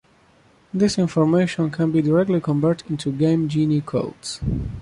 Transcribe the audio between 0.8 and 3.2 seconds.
information can be directly converted into